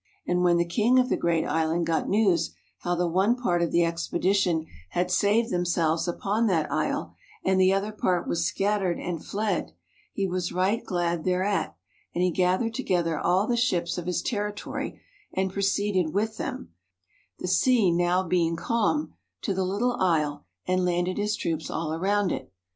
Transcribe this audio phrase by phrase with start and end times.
[0.25, 3.71] And when the king of the great island got news how the one part of
[3.71, 7.13] the expe dition had saved themselves upon that isle,
[7.45, 9.73] and the other part was scattered and fled,
[10.11, 11.75] he was right glad thereat;
[12.15, 14.99] and he gathered together all the ships of his territory
[15.33, 16.73] and pro ceeded with them,
[17.37, 19.13] the sea now being calm,
[19.43, 22.51] to the little isle, and landed his troops all round it.